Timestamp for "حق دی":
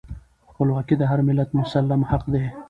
2.11-2.43